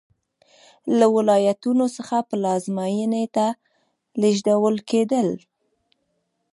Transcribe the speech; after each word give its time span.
له 0.97 1.05
ولایتونو 1.15 1.85
څخه 1.95 2.17
پلازمېنې 2.29 3.25
ته 3.35 3.47
لېږدول 4.21 4.75
کېدل. 4.89 5.27